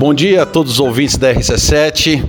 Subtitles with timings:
[0.00, 2.24] Bom dia a todos os ouvintes da RC7.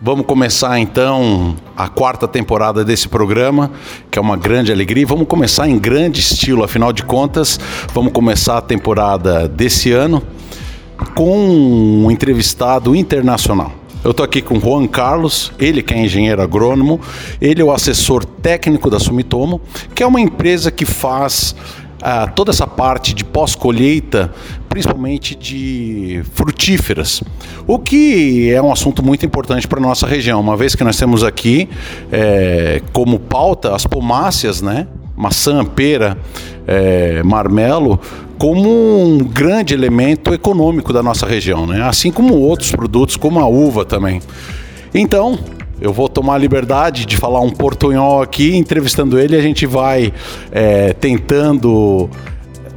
[0.00, 3.72] Vamos começar então a quarta temporada desse programa,
[4.08, 5.04] que é uma grande alegria.
[5.04, 7.58] Vamos começar em grande estilo, afinal de contas,
[7.92, 10.22] vamos começar a temporada desse ano
[11.16, 11.36] com
[12.04, 13.72] um entrevistado internacional.
[14.04, 17.00] Eu estou aqui com Juan Carlos, ele que é engenheiro agrônomo,
[17.40, 19.60] ele é o assessor técnico da Sumitomo,
[19.96, 21.56] que é uma empresa que faz
[22.00, 24.32] ah, toda essa parte de pós-colheita,
[24.76, 27.22] principalmente de frutíferas,
[27.66, 30.98] o que é um assunto muito importante para a nossa região, uma vez que nós
[30.98, 31.66] temos aqui
[32.12, 34.86] é, como pauta as pomáceas, né?
[35.16, 36.18] maçã, pera,
[36.66, 37.98] é, marmelo,
[38.36, 38.68] como
[39.02, 41.80] um grande elemento econômico da nossa região, né?
[41.82, 44.20] assim como outros produtos, como a uva também.
[44.94, 45.38] Então,
[45.80, 50.12] eu vou tomar a liberdade de falar um portunhol aqui, entrevistando ele, a gente vai
[50.52, 52.10] é, tentando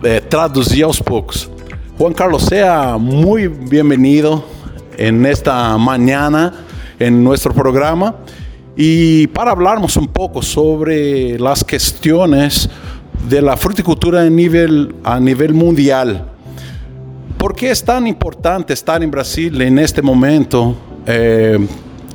[0.01, 1.58] é, traduzir aos poucos.
[1.99, 4.45] Juan Carlos, sea muy bienvenido
[4.97, 6.53] en esta mañana
[6.97, 8.15] en nuestro programa
[8.73, 12.69] y para hablarnos un poco sobre las cuestiones
[13.27, 14.93] de la fruticultura a nivel,
[15.51, 16.25] mundial.
[17.37, 21.59] ¿Por qué es tan importante estar en Brasil en este momento, eh,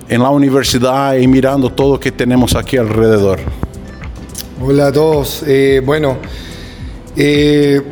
[0.08, 3.38] en la universidad y mirando todo lo que tenemos aquí alrededor?
[4.62, 5.44] Hola a todos.
[5.46, 6.16] Eh, bueno,
[7.18, 7.82] eh,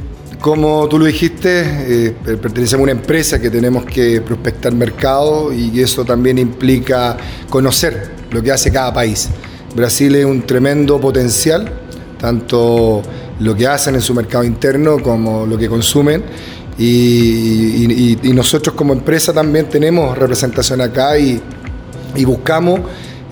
[0.42, 5.80] como tú lo dijiste, eh, pertenecemos a una empresa que tenemos que prospectar mercado y
[5.80, 7.16] eso también implica
[7.48, 9.28] conocer lo que hace cada país.
[9.74, 11.72] Brasil es un tremendo potencial,
[12.18, 13.02] tanto
[13.38, 16.24] lo que hacen en su mercado interno como lo que consumen.
[16.76, 21.40] Y, nosotros como empresa también tenemos representación acá y,
[22.24, 22.80] buscamos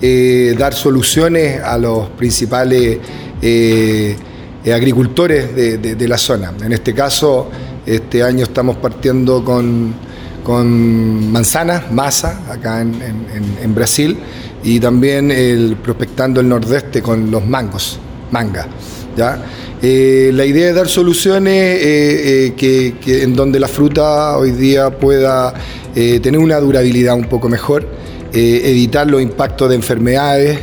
[0.01, 2.99] eh, dar soluciones a los principales...
[3.41, 4.15] Eh,
[4.63, 6.53] eh, agricultores de, la zona.
[6.63, 7.49] En este caso,
[7.85, 9.93] este año estamos partiendo con,
[10.43, 14.17] con manzanas, masa, acá en, Brasil,
[14.63, 17.97] y también prospectando el nordeste con los mangos,
[18.29, 18.67] manga.
[19.17, 19.43] ¿ya?
[19.81, 25.53] Eh, la idea es dar soluciones eh, que, en donde la fruta hoy día pueda
[25.93, 27.87] tener una durabilidad un poco mejor,
[28.31, 30.59] evitar los impactos de enfermedades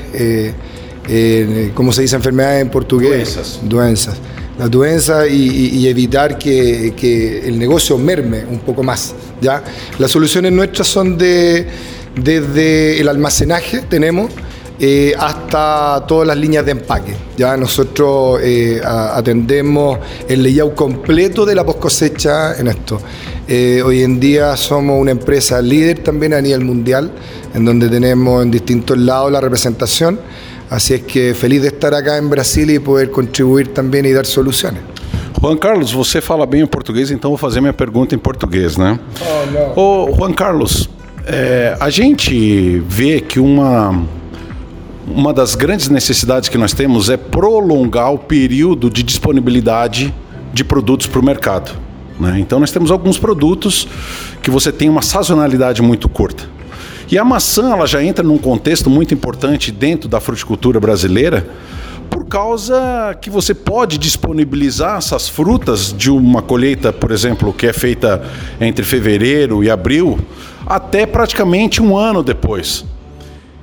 [1.09, 3.61] eh, ¿cómo se dice enfermedades en portugués?
[3.63, 4.17] Duenzas.
[4.59, 9.15] Las duenzas y, evitar que, el negocio merme un poco más.
[9.41, 9.63] ¿ya?
[9.99, 11.67] Las soluciones nuestras son de,
[12.17, 14.33] desde el almacenaje, tenemos,
[14.81, 17.13] eh, hasta todas las líneas de empaque.
[17.37, 19.99] Ya nosotros eh, atendemos
[20.29, 23.01] el layout completo de la post cosecha en esto.
[23.49, 27.11] Eh, hoy en día somos una empresa líder también a nivel mundial,
[27.55, 30.21] en donde tenemos en distintos lados la representación.
[30.71, 34.27] Así es que feliz de estar acá en Brasil e poder contribuir também e dar
[34.27, 34.77] soluções.
[35.41, 38.99] Juan Carlos, você fala bem o português, então vou fazer minha pergunta em português, né?
[39.77, 39.81] Oh.
[39.81, 40.91] Ô, Juan Carlos,
[41.25, 44.03] é, a gente vê que uma,
[45.07, 50.13] uma das grandes necessidades que nós temos é prolongar o período de disponibilidade
[50.53, 51.71] de produtos para o mercado.
[52.19, 52.41] Né?
[52.41, 53.87] Então nós temos alguns produtos
[54.43, 56.58] que você tem uma sazonalidade muito curta.
[57.11, 61.49] E a maçã ela já entra num contexto muito importante dentro da fruticultura brasileira,
[62.11, 67.73] por causa que você pode disponibilizar essas frutas de uma colheita, por exemplo, que é
[67.73, 68.23] feita
[68.61, 70.19] entre fevereiro e abril,
[70.67, 72.85] até praticamente um ano depois.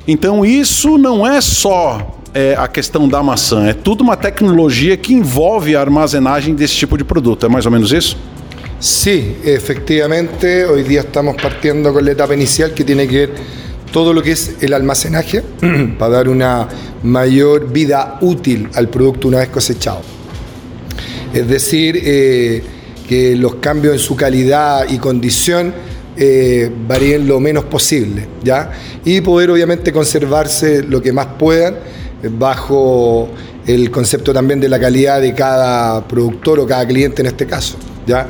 [0.08, 5.14] Então isso não é só é, a questão da maçã, é tudo uma tecnologia que
[5.14, 7.46] envolve a armazenagem desse tipo de produto.
[7.46, 8.18] É mais ou menos isso?
[8.80, 13.30] Sí, efectivamente, hoy día estamos partiendo con la etapa inicial que tiene que ver
[13.92, 15.42] todo lo que es el almacenaje
[15.98, 16.68] para dar una
[17.02, 20.02] mayor vida útil al producto una vez cosechado.
[21.34, 22.62] Es decir, eh,
[23.08, 25.74] que los cambios en su calidad y condición
[26.18, 28.72] eh, varíen lo menos posible, ¿ya?
[29.06, 31.76] Y poder obviamente conservarse lo que más puedan
[32.32, 33.30] bajo
[33.68, 37.78] el concepto también de la calidad de cada productor o cada cliente en este caso,
[38.06, 38.28] ¿ya?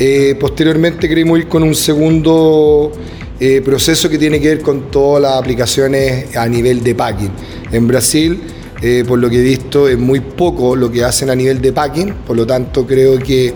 [0.00, 2.92] Eh, posteriormente queremos ir con un segundo
[3.40, 7.32] eh, proceso que tiene que ver con todas las aplicaciones a nivel de packing.
[7.72, 8.40] En Brasil,
[8.80, 11.72] eh, por lo que he visto, es muy poco lo que hacen a nivel de
[11.72, 13.52] packing, por lo tanto creo que,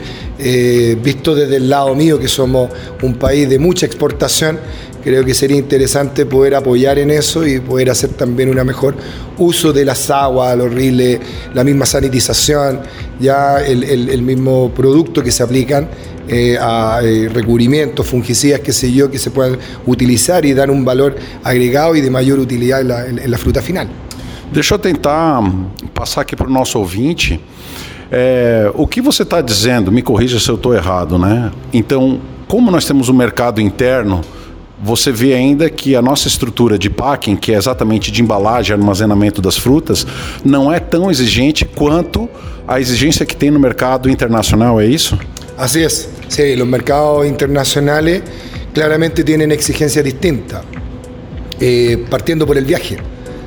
[1.00, 2.70] visto desde el lado mío, que somos
[3.02, 4.58] un país de mucha exportación,
[5.02, 8.94] creo que sería interesante poder apoyar en eso y poder hacer también un mejor
[9.38, 11.20] uso de las aguas, los riles,
[11.54, 12.80] la misma sanitización,
[13.20, 15.88] ya el mismo producto que se aplican
[16.28, 20.84] eh, a eh, recubrimientos, fungicidas, qué sé yo, que se puedan utilizar e dar um
[20.84, 23.88] valor agregado e de maior utilidade na, na fruta final.
[24.52, 25.42] Deixa eu tentar
[25.92, 27.40] passar aqui para o nosso ouvinte.
[28.74, 31.50] O que você está dizendo, me corrija se eu estou errado, né?
[31.72, 34.20] Então, como nós temos um mercado interno
[34.82, 38.80] você vê ainda que a nossa estrutura de packing, que é exatamente de embalagem e
[38.80, 40.04] armazenamento das frutas,
[40.44, 42.28] não é tão exigente quanto
[42.66, 45.16] a exigência que tem no mercado internacional, é isso?
[45.56, 48.22] Así es, sí, los mercados internacionales
[48.72, 50.62] claramente tienen exigencias distintas,
[51.60, 52.96] eh, por el viaje.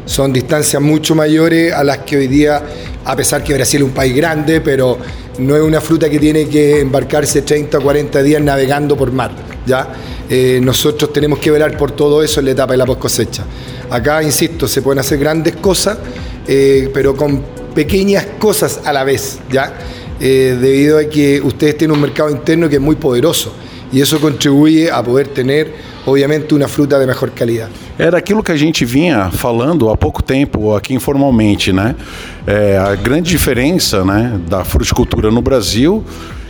[0.06, 2.62] Son distancias mucho mayores a las que hoy día,
[3.04, 5.00] a pesar que Brasil es un país grande, pero
[5.40, 9.32] no es una fruta que tiene que embarcarse 30 o 40 días navegando por mar.
[9.66, 9.88] ¿ya?
[10.30, 13.44] Eh, nosotros tenemos que velar por todo eso en la etapa de la post cosecha.
[13.89, 15.98] Acá, insisto, se pueden hacer grandes cosas,
[16.48, 17.44] eh, pero con
[17.74, 19.74] pequeñas cosas a la vez, ¿ya?
[20.19, 23.51] Eh, debido a que ustedes tienen un mercado interno que es muy poderoso
[23.92, 25.74] e isso contribui a poder ter,
[26.06, 27.72] obviamente, uma fruta de melhor qualidade.
[27.98, 31.95] Era aquilo que a gente vinha falando há pouco tempo aqui informalmente, né?
[32.45, 36.04] É, a grande diferença, né, da fruticultura no Brasil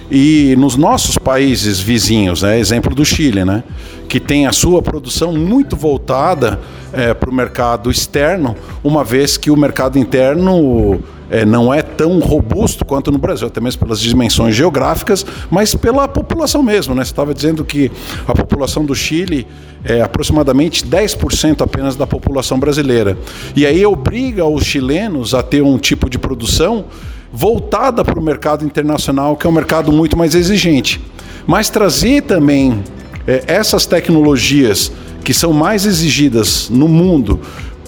[0.10, 2.60] e nos nossos países vizinhos, né?
[2.60, 3.64] exemplo do Chile, né?
[4.08, 6.60] que tem a sua produção muito voltada
[6.94, 12.20] é, para o mercado externo, uma vez que o mercado interno é, não é tão
[12.20, 16.94] robusto quanto no Brasil, até mesmo pelas dimensões geográficas, mas pela população mesmo.
[16.94, 17.04] Né?
[17.04, 17.92] Você estava dizendo que
[18.28, 19.48] a população do Chile
[19.84, 23.18] é aproximadamente 10% apenas da população brasileira.
[23.56, 26.86] E aí obriga os chilenos a ter um tipo de produção
[27.32, 31.02] voltada para o mercado internacional, que é um mercado muito mais exigente.
[31.46, 32.84] Mas trazer também
[33.28, 34.92] é, essas tecnologias
[35.24, 37.40] que são mais exigidas no mundo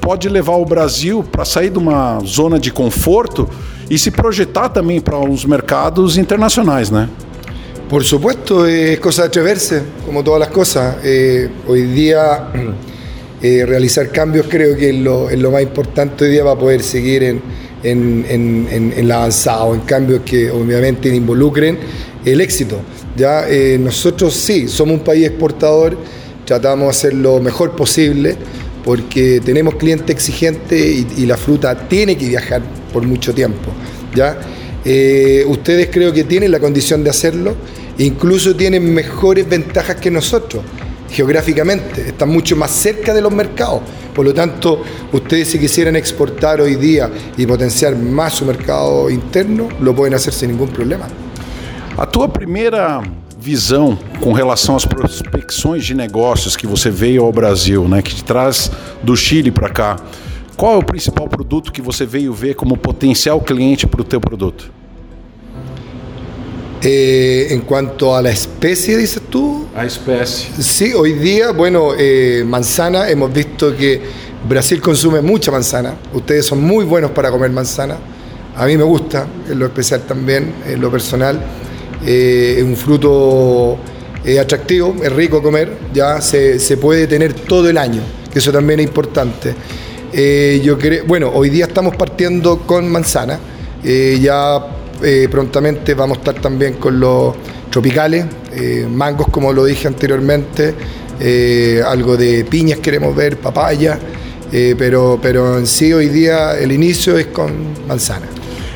[0.02, 3.50] pode levar o Brasil para sair de uma zona de conforto
[3.90, 7.10] e se projetar também para os mercados internacionais, né?
[7.90, 10.98] Por supuesto, es cosa de atreverse, como todas las cosas.
[11.04, 12.50] Eh, hoy día
[13.42, 17.24] eh, realizar cambios creo que es lo, es lo, más importante día para poder seguir
[17.24, 17.42] en,
[17.92, 21.78] en, en, en, el avanzado, en cambios que obviamente involucren
[22.26, 22.80] el éxito.
[23.16, 25.98] Ya eh, nosotros sí, somos un país exportador,
[26.46, 28.36] tratamos de hacer lo mejor posible
[28.84, 32.62] porque tenemos clientes exigentes y, y la fruta tiene que viajar
[32.94, 33.72] por mucho tiempo.
[34.16, 34.40] ¿ya?
[34.86, 37.56] Eh, ustedes creo que tienen la condición de hacerlo,
[37.98, 40.64] incluso tienen mejores ventajas que nosotros
[41.10, 43.82] geográficamente, están mucho más cerca de los mercados.
[44.14, 44.82] Por lo tanto,
[45.12, 50.34] ustedes si quisieran exportar hoy día y potenciar más su mercado interno, lo pueden hacer
[50.34, 51.08] sin ningún problema.
[51.98, 53.02] A tua primeira
[53.40, 58.24] visão com relação às prospecções de negócios que você veio ao Brasil, né, que te
[58.24, 58.70] traz
[59.02, 59.96] do Chile para cá,
[60.56, 64.20] qual é o principal produto que você veio ver como potencial cliente para o teu
[64.20, 64.72] produto?
[66.84, 69.68] Eh, en cuanto a la especie, dices tú.
[69.76, 70.50] A especie.
[70.62, 74.00] Sí, hoy día, bueno, eh, manzana, hemos visto que
[74.48, 75.96] Brasil consume mucha manzana.
[76.14, 77.98] Ustedes son muy buenos para comer manzana.
[78.56, 81.42] A mí me gusta, en lo especial también, en lo personal.
[82.06, 83.78] Eh, es un fruto
[84.40, 88.02] atractivo, es rico comer, ya se, se, puede tener todo el año,
[88.32, 89.56] que eso también es importante.
[90.62, 93.40] Yo creo, bueno, hoy día estamos partiendo con manzana,
[93.84, 94.77] ya
[95.30, 97.36] prontamente vamos a estar también con los
[97.70, 98.26] tropicales,
[98.90, 100.74] mangos como lo dije anteriormente,
[101.86, 104.00] algo de piñas queremos ver, papaya,
[104.52, 107.52] pero, pero en sí hoy día el inicio es con
[107.88, 108.28] manzana.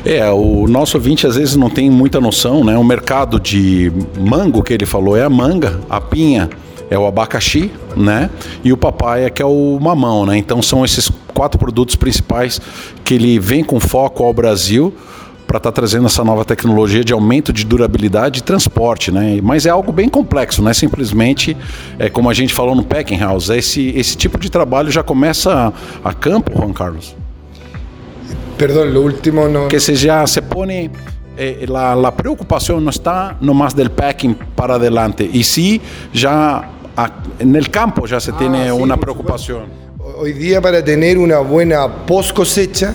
[0.04, 2.76] É, o nosso ouvinte às vezes não tem muita noção, né?
[2.76, 6.50] O mercado de mango que ele falou é a manga, a pinha
[6.90, 8.28] é o abacaxi, né?
[8.64, 10.36] E o papaya que é o mamão, né?
[10.36, 12.60] Então são esses quatro produtos principais
[13.04, 14.92] que ele vem com foco ao Brasil
[15.52, 19.38] para estar tá trazendo essa nova tecnologia de aumento de durabilidade e transporte, né?
[19.42, 21.54] Mas é algo bem complexo, não é simplesmente,
[21.98, 25.52] é, como a gente falou no Packing House, esse, esse tipo de trabalho já começa
[26.02, 27.14] a, a campo, Juan Carlos?
[28.56, 29.68] Perdón, lo último no.
[29.68, 30.90] Que se ya se pone.
[31.36, 35.82] Eh, la, la, preocupación no está nomás del packing para adelante, y sí
[36.14, 39.64] ya a, en el campo ya se ah, tiene sí, una preocupación.
[40.18, 42.94] Hoy día para tener una buena post cosecha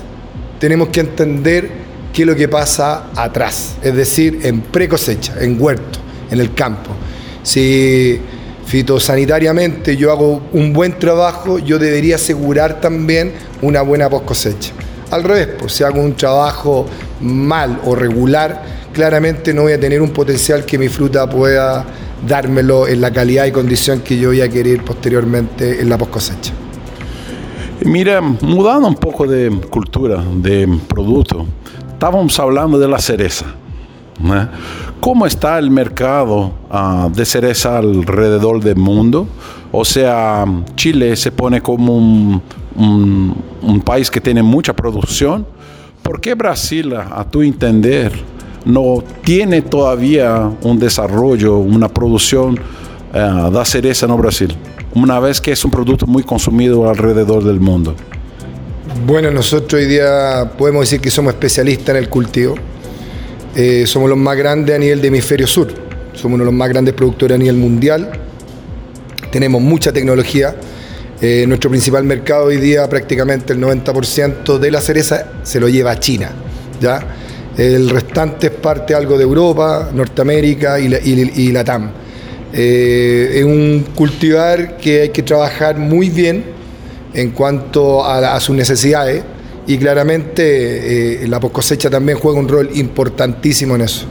[0.60, 1.87] tenemos que entender
[2.18, 6.00] qué es lo que pasa atrás, es decir, en pre cosecha, en huerto,
[6.32, 6.90] en el campo.
[7.44, 8.20] Si
[8.66, 14.72] fitosanitariamente yo hago un buen trabajo, yo debería asegurar también una buena post cosecha.
[15.12, 16.88] Al revés, pues si hago un trabajo
[17.22, 21.86] mal o regular, claramente no voy a tener un potencial que mi fruta pueda
[22.28, 26.12] dármelo en la calidad y condición que yo voy a querer posteriormente en la post
[26.12, 26.52] cosecha.
[27.86, 31.46] Mira, mudando un poco de cultura, de producto,
[31.98, 33.48] estábamos hablando de la cereza.
[35.00, 39.28] ¿Cómo está el mercado uh, de cereza alrededor del mundo?
[39.72, 45.48] O sea, Chile se pone como un, país que tiene mucha producción.
[46.04, 48.12] ¿Por qué Brasil, a tu entender,
[48.64, 52.60] no tiene todavía un desarrollo, una producción
[53.12, 54.56] uh, da cereza no Brasil?
[54.94, 57.96] una vez que es un producto muy consumido alrededor del mundo?
[59.06, 62.56] Bueno, nosotros hoy día podemos decir que somos especialistas en el cultivo.
[63.56, 65.68] Eh, somos los más grandes a nivel de hemisferio sur.
[66.14, 68.12] Somos uno de los más grandes productores a nivel mundial.
[69.32, 70.56] Tenemos mucha tecnología.
[71.22, 75.92] Eh, nuestro principal mercado hoy día, prácticamente el 90% de la cereza se lo lleva
[75.92, 76.32] a China.
[76.82, 77.00] ¿ya?
[77.58, 81.92] El restante es parte algo de Europa, Norteamérica y, la, y, Latam.
[82.54, 86.57] Eh, es un cultivar que hay que trabajar muy bien
[87.14, 89.24] en cuanto a, sus necesidades
[89.66, 94.06] y claramente eh, la cosecha también juega un rol importantísimo en eso.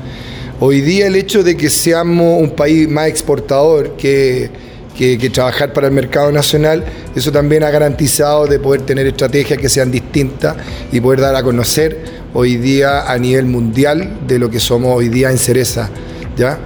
[0.61, 4.51] Hoy día el hecho de que seamos un país más exportador que
[4.97, 6.85] que, trabajar para el mercado nacional,
[7.15, 10.57] eso también ha garantizado de poder tener estrategias que sean distintas
[10.91, 11.99] y poder dar a conocer
[12.35, 15.91] hoy día a nivel mundial de lo que somos hoy día en cereza.
[16.37, 16.59] ¿ya?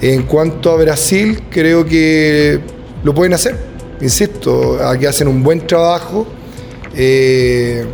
[0.00, 2.60] En cuanto a Brasil, creo que
[3.02, 3.56] lo pueden hacer,
[4.00, 6.26] insisto, aquí hacen un buen trabajo.
[6.94, 7.84] Eh,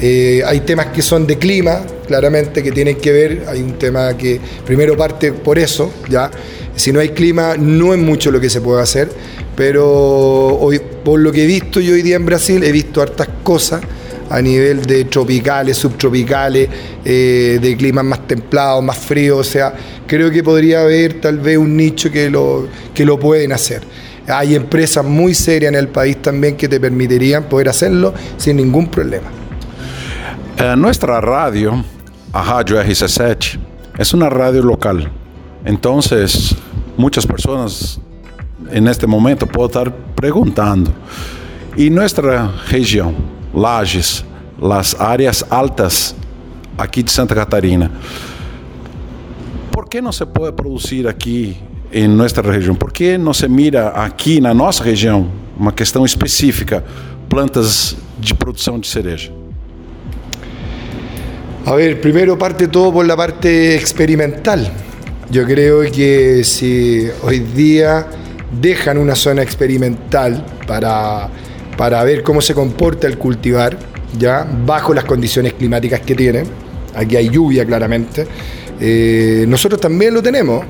[0.00, 3.44] eh, hay temas que son de clima, claramente, que tienen que ver.
[3.48, 6.30] Hay un tema que primero parte por eso, ¿ya?
[6.74, 9.10] Si no hay clima, no es mucho lo que se puede hacer,
[9.54, 9.86] pero
[10.58, 13.82] hoy, por lo que he visto yo hoy día en Brasil, he visto hartas cosas
[14.30, 16.68] a nivel de tropicales, subtropicales,
[17.04, 19.74] eh, de climas más templados, más fríos, o sea,
[20.06, 23.82] creo que podría haber tal vez un nicho que lo, que lo pueden hacer.
[24.28, 28.88] Hay empresas muy serias en el país también que te permitirían poder hacerlo sin ningún
[28.88, 29.28] problema.
[30.58, 31.84] Eh, nuestra radio,
[32.32, 33.58] a Radio RC7,
[33.98, 35.10] es una radio local.
[35.64, 36.54] Entonces,
[36.96, 38.00] muchas personas
[38.70, 40.92] en este momento pueden estar preguntando,
[41.76, 43.14] ¿y nuestra región,
[43.54, 44.24] Lages,
[44.60, 46.14] las áreas altas
[46.78, 47.90] aquí de Santa Catarina,
[49.72, 51.56] por qué no se puede producir aquí
[51.92, 52.76] en nuestra región?
[52.76, 56.82] ¿Por qué no se mira aquí na nossa região, uma questão específica,
[57.28, 59.30] plantas de produção de cereja?
[61.64, 64.72] A ver, primero parte todo por la parte experimental.
[65.30, 68.06] Yo creo que si hoy día
[68.60, 71.28] dejan una zona experimental para,
[71.76, 73.78] para ver cómo se comporta el cultivar,
[74.18, 76.42] ya bajo las condiciones climáticas que tiene,
[76.94, 78.26] aquí hay lluvia claramente,
[78.80, 80.64] eh, nosotros también lo tenemos.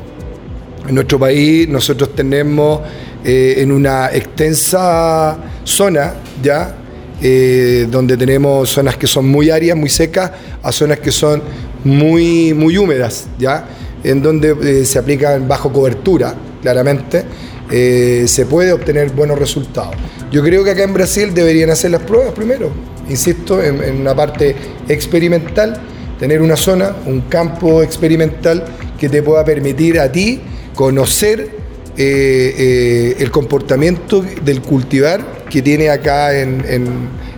[0.88, 2.80] En nuestro país nosotros tenemos
[3.24, 6.74] eh, en una extensa zona ya
[7.20, 11.40] eh, donde tenemos zonas que son muy áridas, muy secas, a zonas que son
[11.84, 13.64] muy, muy húmedas, ¿ya?
[14.02, 17.24] en donde eh, se aplican bajo cobertura, claramente,
[17.70, 19.94] se puede obtener buenos resultados.
[20.30, 22.70] Yo creo que acá en Brasil deberían hacer las pruebas primero,
[23.08, 24.54] insisto, en, una parte
[24.88, 25.80] experimental,
[26.18, 28.64] tener una zona, un campo experimental
[28.98, 30.38] que te pueda permitir a ti
[30.74, 31.50] conocer
[31.96, 36.64] eh, el comportamiento del cultivar que tiene acá en,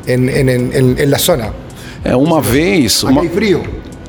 [0.06, 1.52] en, la zona.
[2.16, 3.04] Una vez...
[3.04, 3.62] Acá hay frío,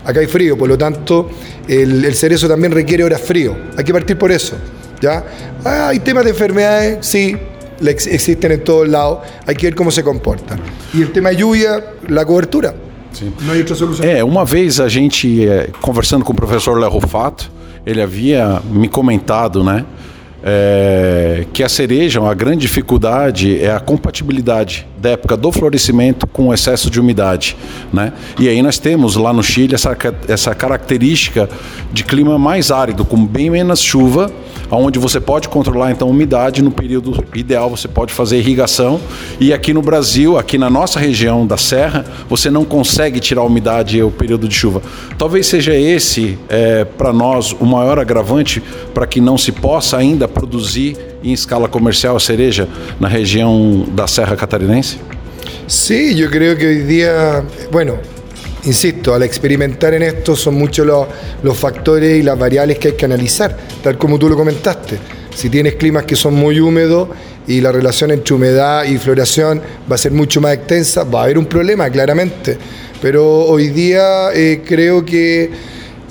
[0.03, 1.29] acá hay frío, por lo tanto
[1.67, 3.55] el, cerezo también requiere horas frío.
[3.77, 4.55] Hay que partir por eso.
[5.01, 5.23] ¿ya?
[5.63, 7.35] Ah, hay temas de enfermedades, sí,
[7.81, 9.19] existen en todos lados.
[9.45, 10.59] Hay que ver cómo se comportan.
[10.93, 12.75] Y el tema de lluvia, la cobertura.
[13.15, 13.31] Sim.
[13.41, 14.05] Não hay outra solução.
[14.05, 15.47] É, uma vez a gente,
[15.81, 17.49] conversando com o professor Léo Rufato,
[17.85, 19.85] ele havia me comentado, né?
[20.47, 26.53] é, que a cereja, a grande dificuldade é a compatibilidade da época do florescimento com
[26.53, 27.55] excesso de umidade.
[27.91, 28.13] Né?
[28.39, 29.95] E aí nós temos lá no Chile essa,
[30.27, 31.49] essa característica
[31.91, 34.31] de clima mais árido, com bem menos chuva,
[34.71, 38.99] onde você pode controlar então a umidade no período ideal, você pode fazer irrigação.
[39.39, 43.45] E aqui no Brasil, aqui na nossa região da Serra, você não consegue tirar a
[43.45, 44.81] umidade o período de chuva.
[45.17, 48.61] Talvez seja esse, é, para nós, o maior agravante
[48.93, 52.67] para que não se possa ainda produzir em escala comercial a cereja
[52.99, 54.99] na região da Serra Catarinense?
[55.67, 57.97] Sí, yo creo que hoy día, bueno,
[58.63, 63.05] insisto, al experimentar en esto son muchos los, factores y las variables que hay que
[63.05, 64.99] analizar, tal como tú lo comentaste.
[65.35, 67.09] Si tienes climas que son muy húmedos
[67.47, 71.23] y la relación entre humedad y floración va a ser mucho más extensa, va a
[71.23, 72.57] haber un problema, claramente.
[73.01, 75.49] Pero hoy día eh, creo que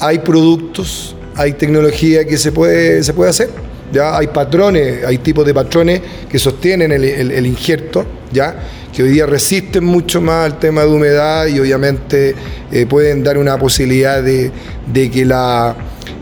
[0.00, 3.73] hay productos, hay tecnología que se puede, se puede hacer.
[3.94, 4.18] ¿Ya?
[4.18, 8.54] Hay patrones, hay tipos de patrones que sostienen el, injerto, ¿ya?
[8.92, 12.34] que hoy día resisten mucho más al tema de humedad y obviamente
[12.70, 14.50] eh, pueden dar una posibilidad de,
[14.92, 15.74] de que la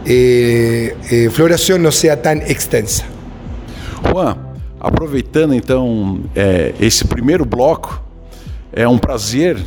[0.06, 3.04] eh, eh, floração não seja tão extensa.
[4.10, 4.36] Juan,
[4.80, 6.22] aproveitando então
[6.80, 8.02] esse primeiro bloco,
[8.72, 9.58] é um prazer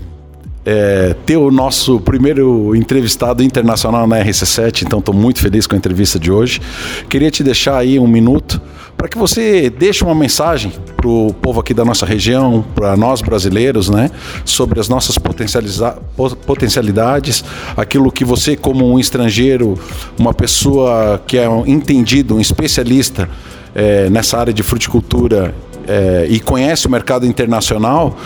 [0.66, 5.78] é, ter o nosso primeiro entrevistado internacional na RC7, então estou muito feliz com a
[5.78, 6.60] entrevista de hoje.
[7.08, 8.60] Queria te deixar aí um minuto
[8.98, 13.22] para que você deixe uma mensagem para o povo aqui da nossa região, para nós
[13.22, 14.10] brasileiros, né,
[14.44, 17.44] sobre as nossas potencialidades,
[17.78, 19.78] aquilo que você, como um estrangeiro,
[20.18, 23.30] uma pessoa que é um entendido, um especialista
[23.76, 25.54] é, nessa área de fruticultura
[25.88, 28.18] é, e conhece o mercado internacional,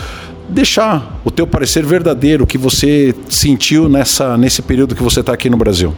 [0.50, 5.48] deixar o teu parecer verdadeiro, que você sentiu nessa, nesse período que você está aqui
[5.48, 5.94] no Brasil.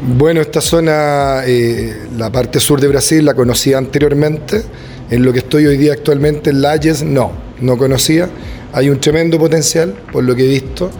[0.00, 4.62] Bueno, esta zona, eh, la parte sur de Brasil, la conocía anteriormente.
[5.10, 8.28] En lo que estoy hoy día actualmente en Layes, no, no conocía.
[8.72, 10.90] Hay un tremendo potencial, por lo que he visto,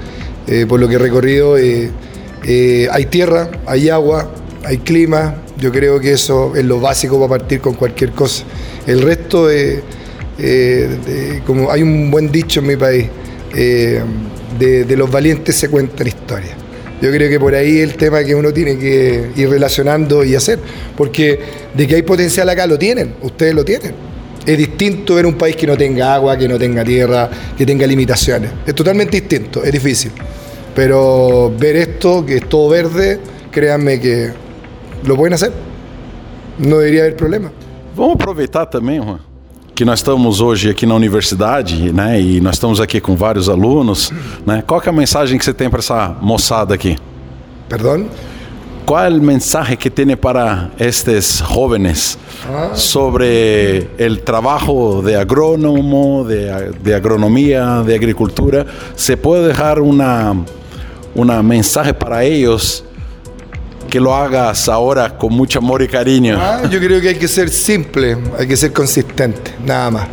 [0.49, 1.57] eh, por lo que he recorrido.
[1.57, 4.33] Eh, hay tierra, hay agua,
[4.65, 5.37] hay clima.
[5.59, 8.45] Yo creo que eso es lo básico para partir con cualquier cosa.
[8.87, 9.49] El resto,
[10.39, 13.07] eh, como hay un buen dicho en mi país,
[13.53, 16.57] de, de los valientes se cuentan historias.
[17.01, 20.59] Yo creo que por ahí el tema que uno tiene que ir relacionando y hacer,
[20.97, 21.39] porque
[21.73, 23.95] de que hay potencial acá lo tienen, ustedes lo tienen.
[24.45, 27.87] Es distinto ver un país que no tenga agua, que no tenga tierra, que tenga
[27.87, 28.51] limitaciones.
[28.67, 30.11] Es totalmente distinto, es difícil.
[30.75, 34.31] Pero ver esto, que es todo verde, créanme que
[35.05, 35.53] lo pueden hacer.
[36.59, 37.53] No debería haber problema.
[37.95, 39.21] Vamos aproveitar também, Juan,
[39.79, 42.21] que nós estamos hoje aqui na universidade, né?
[42.21, 44.13] E nós estamos aqui com vários alunos,
[44.45, 44.61] né?
[44.67, 46.99] Qual é a mensagem que você tem para essa moçada aqui?
[47.69, 48.09] Perdão?
[48.85, 52.19] Qual é o mensagem que tem para estes jovens
[52.51, 52.75] ah.
[52.75, 58.67] sobre o trabalho de agrônomo, de, de agronomia, de agricultura?
[58.97, 60.39] ¿Se pode deixar uma
[61.15, 62.83] uma mensagem para eles
[63.89, 66.39] que lo hagas ahora con mucho amor y cariño?
[66.41, 70.09] Ah, yo creo que hay que ser simple, hay que ser consistente, nada más.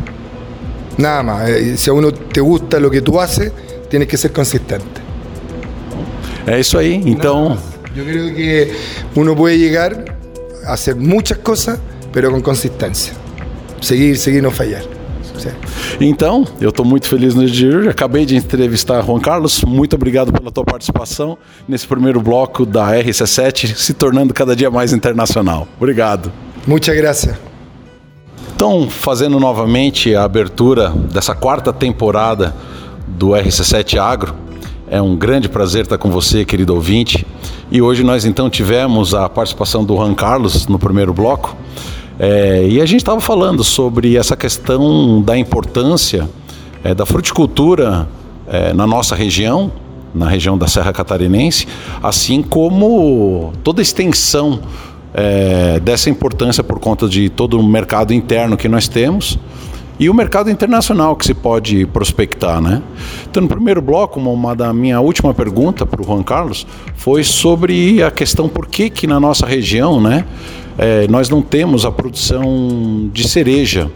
[0.96, 1.48] Nada más.
[1.48, 3.52] Eh, si a uno te gusta lo que tú haces,
[3.88, 5.00] tienes que ser consistente.
[6.58, 7.58] Isso aí, então.
[7.94, 8.72] Yo creo que
[9.14, 10.04] uno puede llegar
[10.66, 11.78] a hacer muchas cosas,
[12.12, 13.14] pero con consistencia.
[13.80, 14.95] Seguir, seguir, no fallar.
[16.00, 17.88] Então, eu estou muito feliz no dia de hoje.
[17.88, 19.62] Acabei de entrevistar Juan Carlos.
[19.62, 24.92] Muito obrigado pela tua participação nesse primeiro bloco da RC7, se tornando cada dia mais
[24.92, 25.66] internacional.
[25.78, 26.32] Obrigado.
[26.66, 27.34] Muitas graças.
[28.54, 32.54] Então, fazendo novamente a abertura dessa quarta temporada
[33.06, 34.34] do RC7 Agro,
[34.88, 37.26] é um grande prazer estar com você, querido ouvinte.
[37.70, 41.56] E hoje nós então tivemos a participação do Juan Carlos no primeiro bloco.
[42.18, 46.28] É, e a gente estava falando sobre essa questão da importância
[46.82, 48.08] é, da fruticultura
[48.46, 49.70] é, na nossa região,
[50.14, 51.66] na região da Serra Catarinense,
[52.02, 54.60] assim como toda a extensão
[55.12, 59.38] é, dessa importância por conta de todo o mercado interno que nós temos
[59.98, 62.82] e o mercado internacional que se pode prospectar, né?
[63.30, 67.24] Então, no primeiro bloco, uma, uma da minha última pergunta para o Juan Carlos foi
[67.24, 70.26] sobre a questão por que que na nossa região, né,
[70.78, 73.90] é, nós não temos a produção de cereja.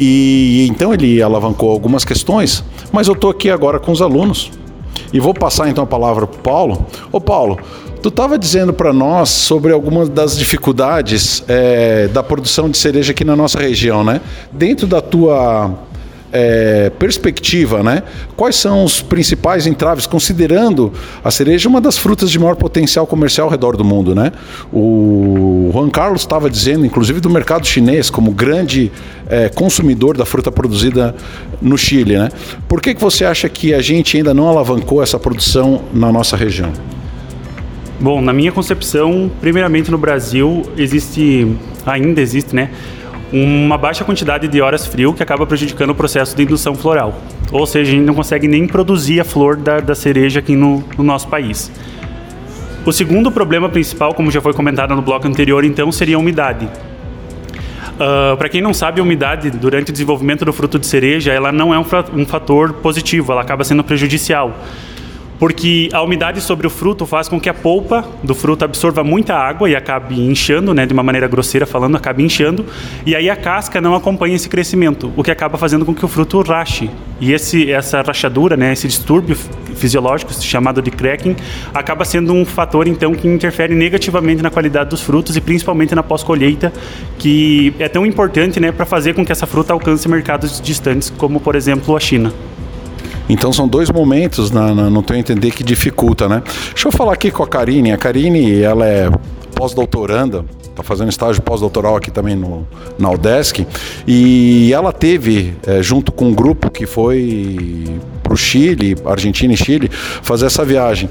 [0.00, 4.50] E então ele alavancou algumas questões, mas eu estou aqui agora com os alunos
[5.12, 6.86] e vou passar então a palavra para o Paulo.
[7.10, 7.58] Ô Paulo,
[8.02, 13.24] tu estava dizendo para nós sobre algumas das dificuldades é, da produção de cereja aqui
[13.24, 14.20] na nossa região, né?
[14.50, 15.72] Dentro da tua
[16.32, 18.02] é, perspectiva, né?
[18.34, 20.92] Quais são os principais entraves, considerando
[21.22, 24.32] a cereja uma das frutas de maior potencial comercial ao redor do mundo, né?
[24.72, 28.90] O Juan Carlos estava dizendo, inclusive do mercado chinês, como grande
[29.28, 31.14] é, consumidor da fruta produzida
[31.60, 32.30] no Chile, né?
[32.66, 36.36] Por que, que você acha que a gente ainda não alavancou essa produção na nossa
[36.36, 36.72] região?
[38.00, 41.46] Bom, na minha concepção, primeiramente no Brasil existe,
[41.86, 42.70] ainda existe, né?
[43.32, 47.14] Uma baixa quantidade de horas frio que acaba prejudicando o processo de indução floral.
[47.50, 50.84] Ou seja, a gente não consegue nem produzir a flor da, da cereja aqui no,
[50.98, 51.72] no nosso país.
[52.84, 56.66] O segundo problema principal, como já foi comentado no bloco anterior, então, seria a umidade.
[56.66, 61.32] Uh, ah, Para quem não sabe, a umidade durante o desenvolvimento do fruto de cereja,
[61.32, 64.54] ela não é um, um fator positivo, ela acaba sendo prejudicial
[65.42, 69.34] porque a umidade sobre o fruto faz com que a polpa do fruto absorva muita
[69.34, 72.64] água e acabe inchando, né, de uma maneira grosseira falando, acabe inchando,
[73.04, 76.06] e aí a casca não acompanha esse crescimento, o que acaba fazendo com que o
[76.06, 76.88] fruto rache.
[77.20, 79.36] E esse, essa rachadura, né, esse distúrbio
[79.74, 81.34] fisiológico chamado de cracking,
[81.74, 86.04] acaba sendo um fator então que interfere negativamente na qualidade dos frutos e principalmente na
[86.04, 86.72] pós-colheita,
[87.18, 91.40] que é tão importante, né, para fazer com que essa fruta alcance mercados distantes, como
[91.40, 92.32] por exemplo a China.
[93.28, 96.42] Então são dois momentos, na, na, no teu entender, que dificulta, né?
[96.72, 97.92] Deixa eu falar aqui com a Karine.
[97.92, 99.10] A Karine, ela é
[99.54, 102.66] pós-doutoranda, está fazendo estágio pós-doutoral aqui também no,
[102.98, 103.66] na UDESC,
[104.06, 107.86] e ela teve, é, junto com um grupo que foi
[108.32, 109.90] para o Chile, Argentina e Chile,
[110.22, 111.08] fazer essa viagem.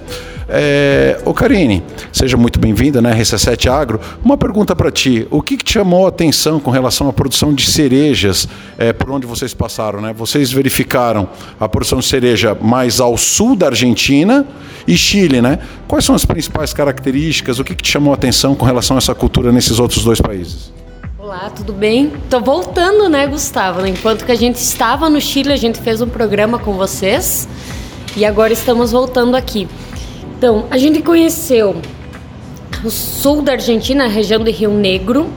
[0.53, 1.81] É, ô Karine,
[2.11, 4.01] seja muito bem-vinda, né, RC7 Agro.
[4.23, 7.53] Uma pergunta para ti: o que, que, te chamou a atenção com relação à produção
[7.53, 10.01] de cerejas é, por onde vocês passaram?
[10.01, 10.13] Né?
[10.13, 11.29] Vocês verificaram
[11.59, 14.45] a produção de cereja mais ao sul da Argentina
[14.85, 15.59] e Chile, né?
[15.87, 17.59] Quais são as principais características?
[17.59, 20.19] O que, que te chamou a atenção com relação a essa cultura nesses outros dois
[20.19, 20.71] países?
[21.33, 22.11] Olá, tudo bem?
[22.29, 23.87] Tô voltando, né, Gustavo?
[23.87, 27.47] Enquanto que a gente estava no Chile, a gente fez um programa com vocês
[28.17, 29.65] e agora estamos voltando aqui.
[30.37, 31.81] Então, a gente conheceu
[32.83, 35.29] o sul da Argentina, a região de Rio Negro,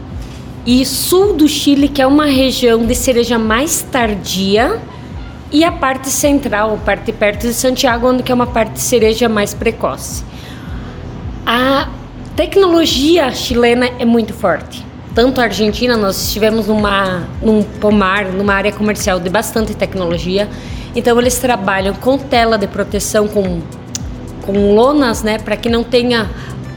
[0.67, 4.83] e sul do Chile, que é uma região de cereja mais tardia,
[5.53, 9.29] e a parte central, a parte perto de Santiago, onde é uma parte de cereja
[9.29, 10.25] mais precoce.
[11.47, 11.89] A
[12.35, 14.85] tecnologia chilena é muito forte.
[15.15, 20.49] Tanto a Argentina, nós estivemos numa, num pomar, numa área comercial de bastante tecnologia,
[20.95, 23.63] então eles trabalham com tela de proteção, com
[24.45, 26.31] com lonas, né, para que não tenha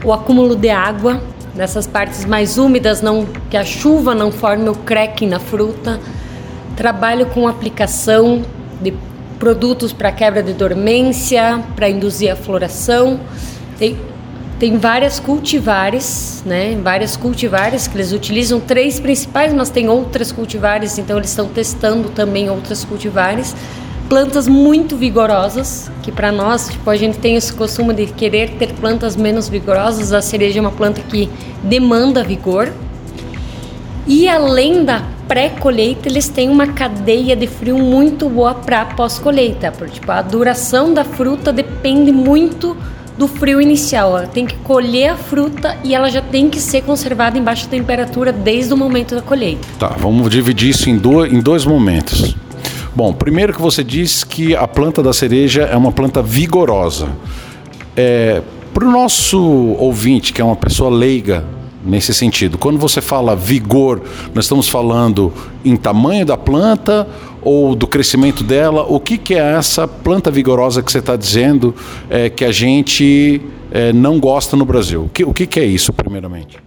[0.04, 1.20] o acúmulo de água
[1.54, 6.00] nessas partes mais úmidas, não que a chuva não forme o cracking na fruta.
[6.76, 8.42] Trabalho com aplicação
[8.80, 8.94] de
[9.38, 13.20] produtos para quebra de dormência, para induzir a floração.
[13.78, 13.98] Tem,
[14.58, 16.76] tem várias cultivares, né?
[16.82, 22.08] Várias cultivares que eles utilizam, três principais, mas tem outras cultivares, então eles estão testando
[22.10, 23.54] também outras cultivares
[24.08, 28.72] plantas muito vigorosas, que para nós, tipo, a gente tem esse costume de querer ter
[28.72, 30.12] plantas menos vigorosas.
[30.12, 31.28] A cereja é uma planta que
[31.62, 32.72] demanda vigor.
[34.06, 39.70] E além da pré-colheita, eles têm uma cadeia de frio muito boa para pós-colheita.
[39.92, 42.74] Tipo, a duração da fruta depende muito
[43.18, 44.16] do frio inicial.
[44.16, 47.66] Ela tem que colher a fruta e ela já tem que ser conservada em baixa
[47.68, 49.66] temperatura desde o momento da colheita.
[49.78, 52.36] Tá, vamos dividir isso em, dois, em dois momentos.
[52.94, 57.08] Bom, primeiro que você diz que a planta da cereja é uma planta vigorosa.
[57.96, 58.40] É,
[58.72, 59.40] Para o nosso
[59.78, 61.44] ouvinte, que é uma pessoa leiga
[61.84, 64.02] nesse sentido, quando você fala vigor,
[64.34, 65.32] nós estamos falando
[65.64, 67.06] em tamanho da planta
[67.42, 68.84] ou do crescimento dela?
[68.88, 71.74] O que, que é essa planta vigorosa que você está dizendo
[72.08, 75.04] é, que a gente é, não gosta no Brasil?
[75.04, 76.58] O que, o que, que é isso, primeiramente?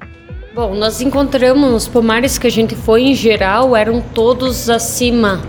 [0.54, 5.42] Bom, nós encontramos os pomares que a gente foi em geral eram todos acima.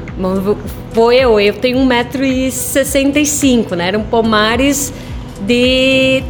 [0.92, 3.88] Foi eu, eu tenho 1,65m, né?
[3.88, 4.92] Eram pomares
[5.44, 6.22] de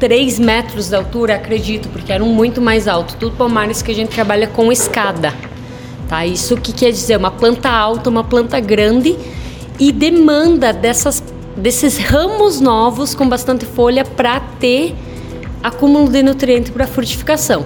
[0.00, 3.14] 3 metros de altura, acredito, porque eram muito mais altos.
[3.16, 5.34] Tudo pomares que a gente trabalha com escada.
[6.08, 6.24] Tá?
[6.24, 9.16] Isso que quer dizer uma planta alta, uma planta grande
[9.78, 11.22] e demanda dessas,
[11.56, 14.94] desses ramos novos com bastante folha para ter
[15.62, 17.64] acúmulo de nutriente para frutificação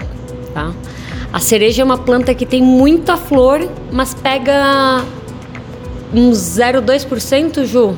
[0.53, 0.73] tá?
[1.33, 5.05] A cereja é uma planta que tem muita flor, mas pega
[6.13, 7.97] uns 0,2%, Ju,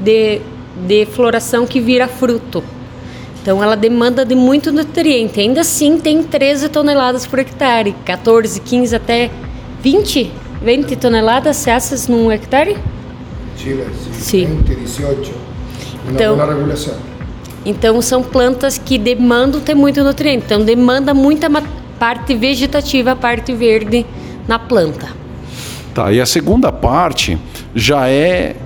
[0.00, 0.40] de,
[0.86, 2.62] de floração que vira fruto.
[3.40, 5.40] Então ela demanda de muito nutriente.
[5.40, 9.30] Ainda assim tem 13 toneladas por hectare, 14, 15 até
[9.82, 10.30] 20,
[10.62, 12.76] 20 toneladas cessas num hectare?
[13.56, 14.46] Chile, sim.
[14.46, 15.32] 20, 18.
[16.08, 16.94] Então, uma regulação.
[17.64, 20.44] Então são plantas que demandam ter muito nutriente.
[20.46, 21.48] Então demanda muita
[21.98, 24.06] parte vegetativa, parte verde
[24.48, 25.08] na planta.
[25.94, 27.38] Tá, e a segunda parte
[27.74, 28.56] já é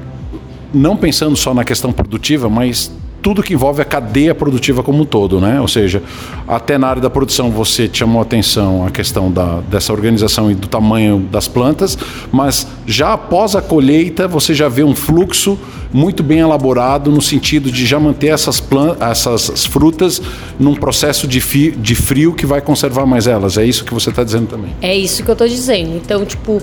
[0.72, 2.90] não pensando só na questão produtiva, mas
[3.27, 5.61] tudo que envolve a cadeia produtiva como um todo, né?
[5.61, 6.01] Ou seja,
[6.47, 10.69] até na área da produção você chamou atenção a questão da, dessa organização e do
[10.69, 11.99] tamanho das plantas,
[12.31, 15.59] mas já após a colheita você já vê um fluxo
[15.93, 18.62] muito bem elaborado no sentido de já manter essas,
[19.01, 20.23] essas frutas
[20.57, 23.59] num processo de, fi, de frio que vai conservar mais elas.
[23.59, 24.71] É isso que você está dizendo também?
[24.81, 25.97] É isso que eu estou dizendo.
[25.97, 26.62] Então, tipo,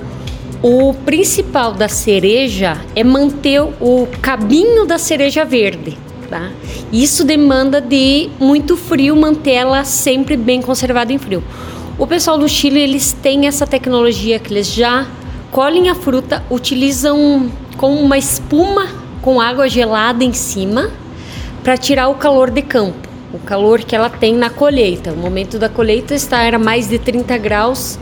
[0.61, 5.97] o principal da cereja é manter o cabinho da cereja verde.
[6.33, 6.49] Tá?
[6.91, 11.43] Isso demanda de muito frio, manter ela sempre bem conservada em frio.
[11.95, 15.05] O pessoal do Chile, eles têm essa tecnologia que eles já
[15.51, 18.87] colhem a fruta, utilizam com uma espuma
[19.21, 20.89] com água gelada em cima
[21.63, 25.13] para tirar o calor de campo, o calor que ela tem na colheita.
[25.13, 27.99] O momento da colheita está era mais de 30 graus.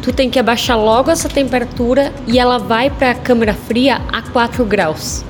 [0.00, 4.22] Tu tem que abaixar logo essa temperatura e ela vai para a câmara fria a
[4.22, 5.22] 4 graus.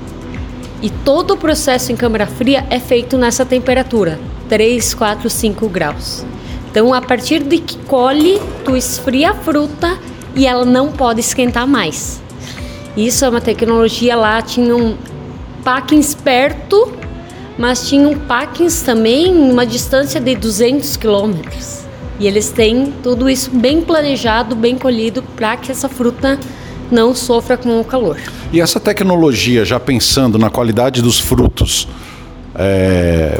[0.81, 6.25] E todo o processo em câmara fria é feito nessa temperatura, 3, 4, 5 graus.
[6.69, 9.97] Então, a partir de que colhe, tu esfria a fruta
[10.35, 12.21] e ela não pode esquentar mais.
[12.97, 14.97] Isso é uma tecnologia lá, tinha um
[15.63, 16.93] packings perto,
[17.57, 21.85] mas tinha um packings também uma distância de 200 quilômetros.
[22.19, 26.39] E eles têm tudo isso bem planejado, bem colhido para que essa fruta
[26.91, 28.17] não sofra com o calor.
[28.51, 31.87] E essa tecnologia, já pensando na qualidade dos frutos,
[32.55, 33.39] é,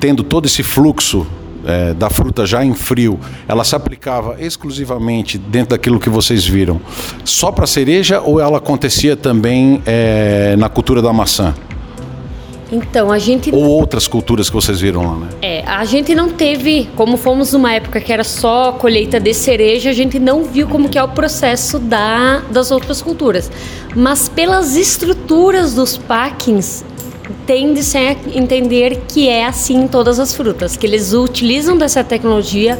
[0.00, 1.26] tendo todo esse fluxo
[1.64, 6.80] é, da fruta já em frio, ela se aplicava exclusivamente dentro daquilo que vocês viram,
[7.24, 11.54] só para cereja ou ela acontecia também é, na cultura da maçã?
[12.74, 13.54] Então, a gente.
[13.54, 15.28] Ou outras culturas que vocês viram lá, né?
[15.40, 19.90] É, a gente não teve, como fomos numa época que era só colheita de cereja,
[19.90, 23.50] a gente não viu como que é o processo da, das outras culturas.
[23.94, 26.84] Mas pelas estruturas dos packings,
[27.46, 32.76] tende-se a entender que é assim em todas as frutas, que eles utilizam dessa tecnologia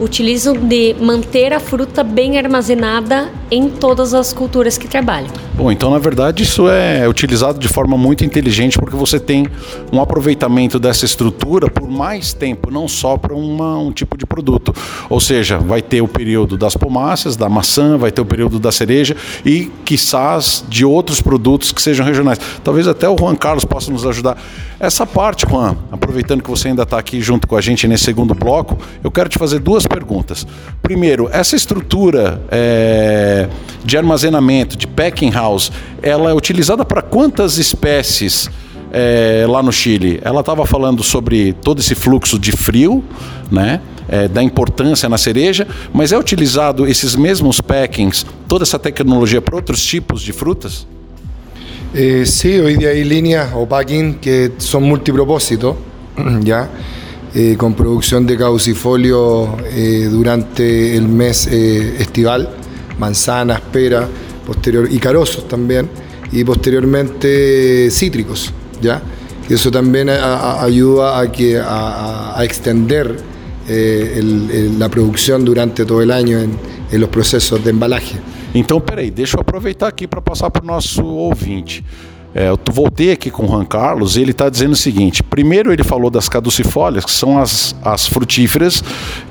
[0.00, 5.30] utilizam de manter a fruta bem armazenada em todas as culturas que trabalham.
[5.54, 9.46] Bom, então na verdade isso é utilizado de forma muito inteligente porque você tem
[9.92, 14.72] um aproveitamento dessa estrutura por mais tempo, não só para um tipo de produto.
[15.08, 18.70] Ou seja, vai ter o período das pomáceas, da maçã, vai ter o período da
[18.70, 22.38] cereja e, quiçás, de outros produtos que sejam regionais.
[22.62, 24.36] Talvez até o Juan Carlos possa nos ajudar.
[24.78, 28.32] Essa parte, Juan, aproveitando que você ainda está aqui junto com a gente nesse segundo
[28.32, 30.46] bloco, eu quero te fazer duas perguntas.
[30.82, 33.48] Primeiro, essa estrutura é,
[33.84, 35.72] de armazenamento, de packing house,
[36.02, 38.50] ela é utilizada para quantas espécies
[38.92, 40.20] é, lá no Chile?
[40.22, 43.02] Ela estava falando sobre todo esse fluxo de frio,
[43.50, 43.80] né?
[44.10, 49.54] É, da importância na cereja, mas é utilizado esses mesmos packings, toda essa tecnologia para
[49.54, 50.86] outros tipos de frutas?
[51.94, 55.76] Eh, sí, hoy día hay líneas o packing que son multipropósito,
[56.42, 56.68] ¿ya?
[57.34, 62.48] Eh, con producción de caucifolio eh, durante el mes eh, estival,
[62.98, 64.08] manzanas, pera,
[64.46, 65.90] posterior, y carozos también,
[66.32, 69.02] y posteriormente cítricos, ¿ya?
[69.46, 73.16] Y eso también a, a, ayuda a, que, a, a extender
[73.68, 76.52] eh, el, el, la producción durante todo el año en,
[76.90, 78.18] en los procesos de embalaje.
[78.54, 81.84] Então, peraí, deixa eu aproveitar aqui para passar para o nosso ouvinte.
[82.34, 85.72] É, eu voltei aqui com o Juan Carlos e ele está dizendo o seguinte: primeiro,
[85.72, 88.82] ele falou das caducifólias, que são as, as frutíferas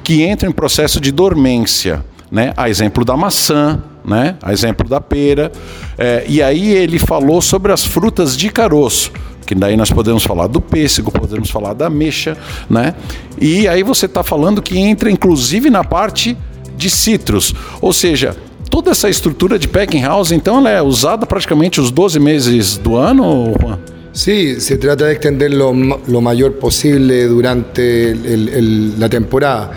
[0.04, 2.04] que entram em processo de dormência.
[2.30, 2.54] Né?
[2.58, 4.36] A exemplo da maçã, né?
[4.42, 5.52] a exemplo da pera.
[5.98, 9.12] É, e aí ele falou sobre as frutas de caroço
[9.46, 12.38] que daí nós podemos falar do pêssego, podemos falar da mexa,
[12.70, 12.94] né?
[13.40, 16.38] E aí você está falando que entra inclusive na parte
[16.76, 18.36] de citros, ou seja,
[18.78, 22.96] toda essa estrutura de packing house, então, ela é usada praticamente os 12 meses do
[22.96, 23.80] ano, Juan?
[24.14, 25.74] Sí, se trata de extender lo,
[26.08, 29.72] lo mayor posible durante el, el, la temporada.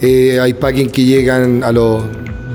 [0.00, 2.02] Eh, hay packing que llegan a los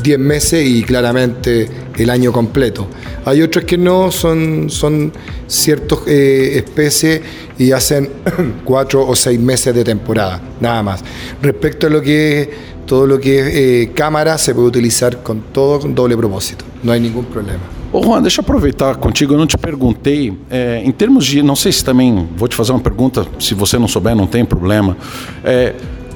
[0.01, 2.87] 10 meses y claramente el año completo.
[3.25, 5.11] Hay otros que no, son, son
[5.47, 7.21] ciertas eh, especies
[7.59, 8.09] y hacen
[8.65, 11.03] 4 o 6 meses de temporada, nada más.
[11.41, 15.79] Respecto a lo que todo lo que es eh, cámara se puede utilizar con todo
[15.79, 17.61] con doble propósito, no hay ningún problema.
[17.93, 21.57] Ô Juan, deixa eu aproveitar contigo, eu não te perguntei, é, em termos de, não
[21.57, 24.95] sei se também, vou te fazer uma pergunta, se você não souber, não tem problema.
[25.43, 25.75] É,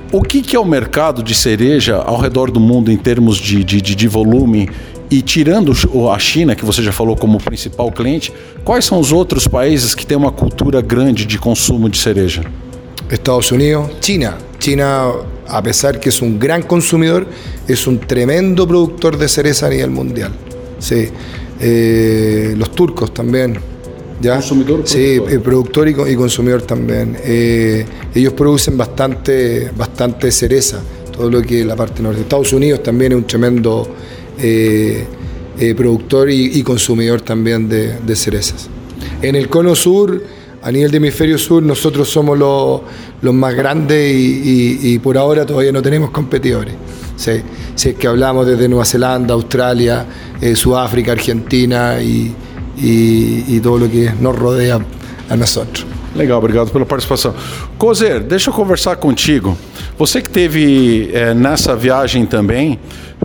[0.09, 3.61] o que, que é o mercado de cereja ao redor do mundo em termos de,
[3.61, 4.69] de, de volume
[5.11, 5.73] e tirando
[6.09, 8.31] a China, que você já falou como principal cliente,
[8.63, 12.43] quais são os outros países que têm uma cultura grande de consumo de cereja?
[13.09, 14.37] Estados Unidos, China.
[14.59, 15.11] China,
[15.47, 17.27] a pesar que es un gran consumidor,
[17.67, 20.31] es un tremendo productor de cereza a nivel mundial.
[20.79, 21.09] Sí.
[21.59, 23.59] Eh, los turcos también.
[24.21, 24.35] ¿ya?
[24.35, 24.81] ¿Consumidor?
[24.85, 27.17] Sí, productor, eh, productor y, y, consumidor también.
[27.23, 30.81] Eh, ellos producen bastante, bastante cereza,
[31.15, 32.21] todo lo que es la parte norte.
[32.21, 33.87] Estados Unidos también es un tremendo
[35.77, 38.69] productor y, y, consumidor también de, de cerezas.
[39.21, 40.21] En el cono sur
[40.65, 42.81] a nivel de hemisferio sur nosotros somos los,
[43.21, 46.73] los más grandes y, y, y, por ahora todavía no tenemos competidores.
[47.15, 47.33] Sí,
[47.75, 50.03] si es que hablamos desde Nueva Zelanda, Australia,
[50.41, 52.33] eh, Sudáfrica, Argentina y,
[52.77, 54.79] y, todo lo que nos rodea
[55.29, 55.85] a nosotros.
[56.15, 57.35] Legal, obrigado pela participação.
[57.77, 59.55] Cozer, deixa eu conversar contigo.
[59.99, 62.79] Você que teve é, nessa viagem também,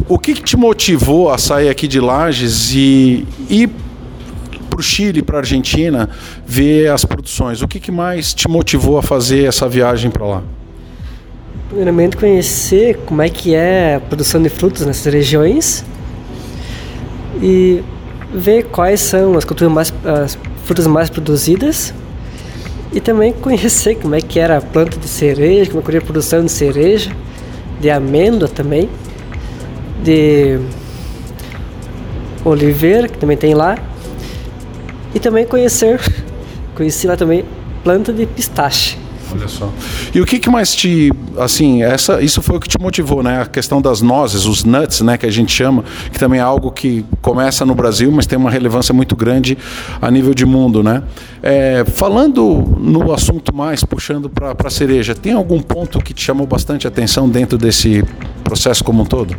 [0.08, 3.70] o que, que te motivou a sair aqui de Lages e ir
[4.70, 6.08] para o Chile, para a Argentina,
[6.46, 7.60] ver as produções.
[7.60, 10.42] O que, que mais te motivou a fazer essa viagem para lá?
[11.68, 15.84] Primeiramente conhecer como é que é a produção de frutos nessas regiões
[17.42, 17.82] e
[18.32, 21.92] ver quais são as culturas mais as frutas mais produzidas
[22.92, 25.98] e também conhecer como é que era a planta de cereja, como é que era
[25.98, 27.10] a produção de cereja,
[27.80, 28.88] de amêndoa também,
[30.02, 30.58] de
[32.44, 33.76] oliveira que também tem lá
[35.14, 36.00] e também conhecer,
[36.74, 37.44] conheci lá também
[37.82, 38.98] planta de pistache.
[39.32, 39.72] Olha só.
[40.12, 43.40] E o que, que mais te, assim, essa, isso foi o que te motivou, né?
[43.40, 46.70] A questão das nozes, os nuts, né, que a gente chama, que também é algo
[46.70, 49.56] que começa no Brasil, mas tem uma relevância muito grande
[50.00, 51.02] a nível de mundo, né?
[51.42, 56.46] É, falando no assunto mais, puxando para a cereja, tem algum ponto que te chamou
[56.46, 58.04] bastante atenção dentro desse
[58.42, 59.36] processo como um todo?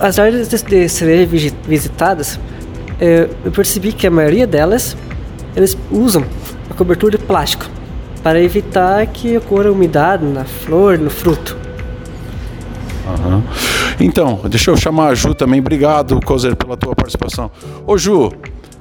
[0.00, 2.40] As áreas de cereja visitadas,
[3.02, 4.96] eu percebi que a maioria delas,
[5.56, 6.24] eles usam
[6.70, 7.66] a cobertura de plástico
[8.22, 11.56] para evitar que ocorra umidade na flor, no fruto.
[13.04, 13.42] Uhum.
[13.98, 15.58] Então, deixa eu chamar a Ju também.
[15.58, 17.50] Obrigado, Cozer, pela tua participação.
[17.84, 18.30] Ô Ju,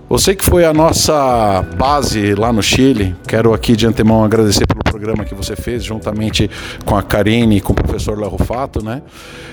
[0.07, 4.84] você que foi a nossa base lá no Chile, quero aqui de antemão agradecer pelo
[4.84, 6.47] programa que você fez, juntamente
[6.86, 9.01] com a Karine e com o professor Larrufato, né?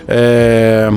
[0.07, 0.91] É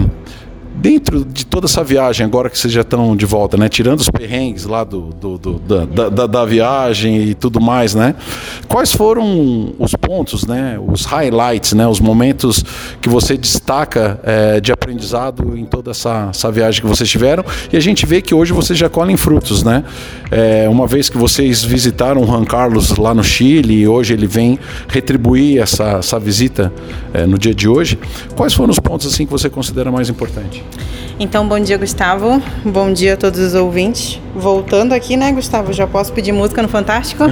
[0.76, 3.68] dentro de toda essa viagem, agora que vocês já estão de volta, né?
[3.68, 8.16] Tirando os perrengues lá do, do, do da, da, da, viagem e tudo mais, né?
[8.70, 10.80] Quais foram os pontos, né?
[10.82, 11.86] Os highlights, né?
[11.86, 12.64] Os momentos
[13.02, 17.44] que você destaca é, de aprendizado em toda essa, essa viagem que vocês tiveram.
[17.72, 19.84] E a gente vê que hoje vocês já colhem frutos, né?
[20.32, 24.26] É, uma vez que vocês visitaram o Juan Carlos lá no Chile e hoje ele
[24.26, 26.72] vem retribuir essa, essa visita
[27.14, 28.00] é, no dia de hoje,
[28.38, 30.64] quais foram os pontos assim que você considera mais importantes?
[31.22, 32.42] Então, bom dia, Gustavo.
[32.64, 34.20] Bom dia a todos os ouvintes.
[34.36, 35.74] Voltando aqui, né, Gustavo?
[35.74, 37.24] Já posso pedir música no Fantástico?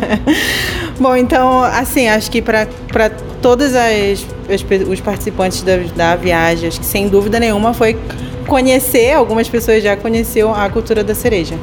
[0.98, 2.66] bom, então, assim, acho que para
[3.42, 7.98] todos as, as, os participantes da, da viagem, acho que sem dúvida nenhuma foi
[8.46, 11.58] conhecer, algumas pessoas já conheceram a cultura da cereja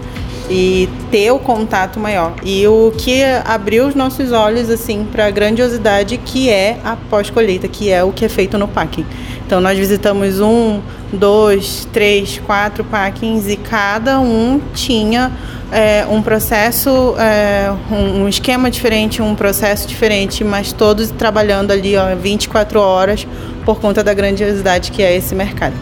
[0.49, 2.33] e ter o contato maior.
[2.43, 7.67] E o que abriu os nossos olhos assim para a grandiosidade que é a pós-colheita,
[7.67, 9.05] que é o que é feito no packing.
[9.45, 10.81] Então nós visitamos um,
[11.13, 15.31] dois, três, quatro packings e cada um tinha
[15.71, 21.97] é, um processo, é, um, um, esquema diferente, um processo diferente, mas todos trabalhando ali
[21.97, 23.27] ó, 24 horas
[23.65, 25.73] por conta da grandiosidade que é esse mercado.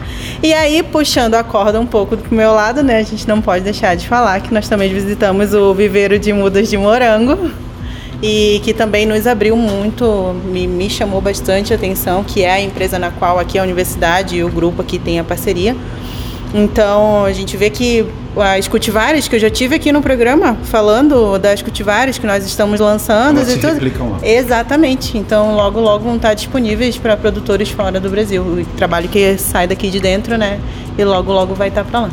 [0.41, 3.63] E aí, puxando a corda um pouco do meu lado, né, a gente não pode
[3.63, 7.51] deixar de falar que nós também visitamos o viveiro de mudas de morango
[8.21, 12.61] e que também nos abriu muito, me, me chamou bastante a atenção, que é a
[12.61, 15.75] empresa na qual aqui a universidade e o grupo aqui tem a parceria.
[16.53, 18.05] Então, a gente vê que
[18.35, 22.79] as cultivares que eu já tive aqui no programa, falando das cultivares que nós estamos
[22.79, 24.09] lançando Elas e tudo.
[24.09, 24.19] Lá.
[24.21, 25.17] Exatamente.
[25.17, 28.41] Então, logo, logo vão estar disponíveis para produtores fora do Brasil.
[28.43, 30.59] O trabalho que sai daqui de dentro, né?
[30.97, 32.09] E logo, logo vai estar para lá.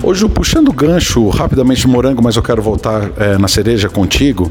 [0.00, 4.50] Hoje, puxando o gancho rapidamente de morango, mas eu quero voltar é, na cereja contigo.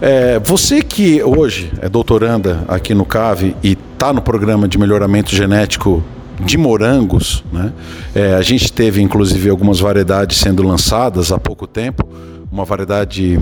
[0.00, 5.34] É, você que hoje é doutoranda aqui no CAVE e está no programa de melhoramento
[5.34, 6.04] genético
[6.44, 7.72] de morangos, né?
[8.14, 12.06] É, a gente teve inclusive algumas variedades sendo lançadas há pouco tempo,
[12.50, 13.40] uma variedade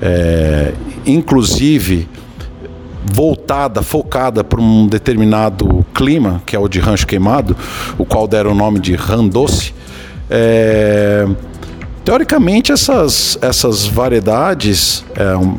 [0.00, 0.72] é,
[1.04, 2.08] inclusive
[3.04, 7.56] voltada, focada para um determinado clima, que é o de rancho queimado,
[7.98, 9.74] o qual deram o nome de randoce.
[10.30, 11.26] É,
[12.04, 15.58] teoricamente, essas, essas variedades é, um,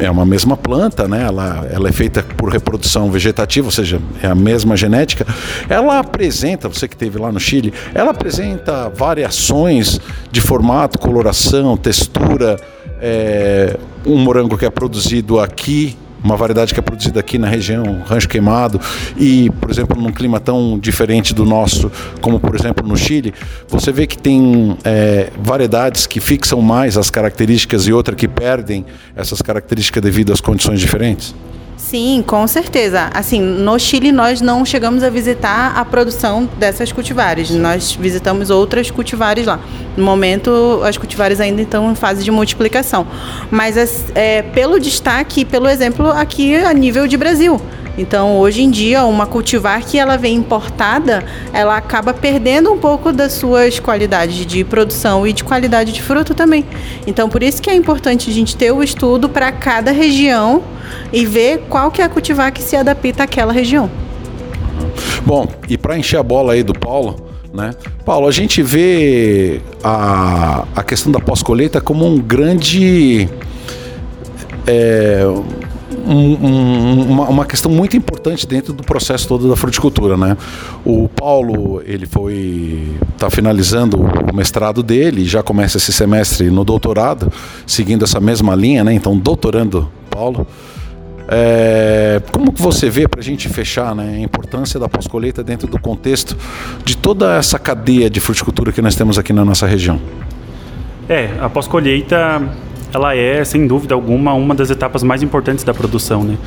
[0.00, 1.22] é, é uma mesma planta, né?
[1.22, 5.26] ela, ela é feita por reprodução vegetativa, ou seja, é a mesma genética.
[5.68, 12.56] Ela apresenta, você que esteve lá no Chile, ela apresenta variações de formato, coloração, textura.
[13.00, 18.02] É, um morango que é produzido aqui uma variedade que é produzida aqui na região,
[18.06, 18.80] rancho queimado,
[19.16, 23.32] e, por exemplo, num clima tão diferente do nosso, como por exemplo no Chile,
[23.68, 28.84] você vê que tem é, variedades que fixam mais as características e outra que perdem
[29.16, 31.34] essas características devido às condições diferentes?
[31.88, 33.08] Sim, com certeza.
[33.14, 37.48] Assim, no Chile nós não chegamos a visitar a produção dessas cultivares.
[37.48, 39.58] Nós visitamos outras cultivares lá.
[39.96, 43.06] No momento, as cultivares ainda estão em fase de multiplicação.
[43.50, 47.58] Mas é, pelo destaque, pelo exemplo aqui a nível de Brasil.
[47.96, 51.24] Então, hoje em dia, uma cultivar que ela vem importada,
[51.54, 56.34] ela acaba perdendo um pouco das suas qualidades de produção e de qualidade de fruto
[56.34, 56.66] também.
[57.06, 60.62] Então, por isso que é importante a gente ter o estudo para cada região
[61.12, 63.90] e ver qual que é a cultivar que se adapta àquela região.
[65.24, 67.74] Bom, e para encher a bola aí do Paulo, né?
[68.04, 73.28] Paulo, a gente vê a, a questão da pós-colheita como um grande.
[74.66, 75.24] É,
[76.06, 80.36] um, um, uma, uma, questão muito importante dentro do processo todo da fruticultura, né?
[80.84, 87.32] O Paulo, ele foi está finalizando o mestrado dele, já começa esse semestre no doutorado,
[87.66, 88.92] seguindo essa mesma linha, né?
[88.92, 90.46] Então, doutorando Paulo.
[91.30, 95.68] É, como que você vê, para a gente fechar, né, a importância da pós-colheita dentro
[95.68, 96.36] do contexto
[96.84, 100.00] de toda essa cadeia de fruticultura que nós temos aqui na nossa região?
[101.08, 102.42] É, a pós-colheita
[102.92, 106.24] ela é, sem dúvida alguma, uma das etapas mais importantes da produção.
[106.24, 106.38] Né?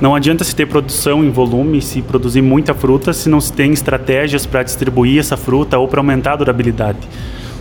[0.00, 3.72] Não adianta se ter produção em volume, se produzir muita fruta, se não se tem
[3.72, 6.98] estratégias para distribuir essa fruta ou para aumentar a durabilidade.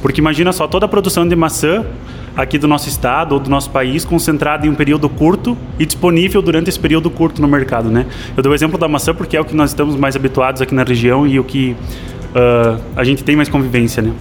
[0.07, 1.85] Porque imagina só, toda a produção de maçã
[2.33, 6.41] aqui do nosso estado ou do nosso país concentrada em um período curto e disponível
[6.41, 8.05] durante esse período curto no mercado, né?
[8.37, 10.73] Eu dou o exemplo da maçã porque é o que nós estamos mais habituados aqui
[10.73, 11.75] na região e o que
[12.33, 14.13] uh, a gente tem mais convivência, né?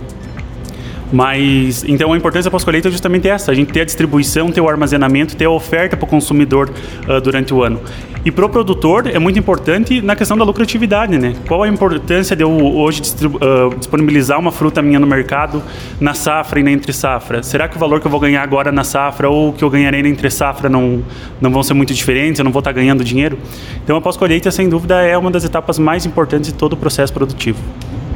[1.13, 4.69] Mas então a importância pós-colheita é justamente essa: a gente ter a distribuição, ter o
[4.69, 6.71] armazenamento, ter a oferta para o consumidor
[7.09, 7.81] uh, durante o ano.
[8.25, 11.35] E para o produtor é muito importante na questão da lucratividade, né?
[11.47, 15.63] Qual a importância de eu hoje uh, disponibilizar uma fruta minha no mercado
[16.01, 17.41] na safra e na entre safra?
[17.45, 20.03] Será que o valor que eu vou ganhar agora na safra ou que eu ganharei
[20.03, 21.05] na entre safra não,
[21.41, 22.41] não vão ser muito diferentes?
[22.41, 23.39] Eu não vou estar ganhando dinheiro?
[23.85, 27.13] Então a pós-colheita, sem dúvida, é uma das etapas mais importantes de todo o processo
[27.13, 27.61] produtivo.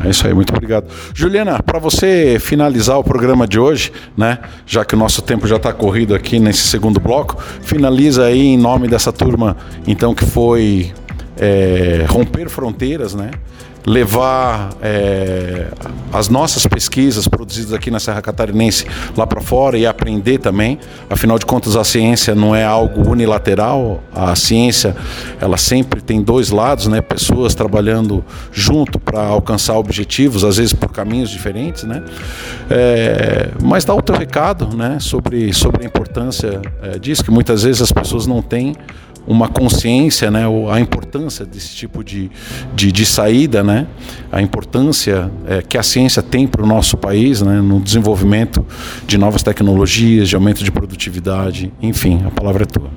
[0.05, 0.87] É isso aí, muito obrigado.
[1.15, 5.57] Juliana, para você finalizar o programa de hoje, né, já que o nosso tempo já
[5.57, 10.93] está corrido aqui nesse segundo bloco, finaliza aí em nome dessa turma, então, que foi
[11.37, 13.31] é, romper fronteiras, né?
[13.87, 15.69] Levar é,
[16.13, 20.79] as nossas pesquisas produzidas aqui na Serra Catarinense lá para fora e aprender também.
[21.09, 24.03] Afinal de contas, a ciência não é algo unilateral.
[24.15, 24.95] A ciência,
[25.41, 27.01] ela sempre tem dois lados, né?
[27.01, 32.03] Pessoas trabalhando junto para alcançar objetivos, às vezes por caminhos diferentes, né?
[32.69, 34.99] É, mas dá o teu recado, né?
[35.01, 38.75] Sobre sobre a importância é, disso que muitas vezes as pessoas não têm
[39.31, 42.29] uma consciência, né, a importância desse tipo de,
[42.75, 43.87] de, de saída, né,
[44.33, 48.67] a importância é, que a ciência tem para o nosso país, né, no desenvolvimento
[49.07, 52.91] de novas tecnologias, de aumento de produtividade, enfim, a palavra é tua.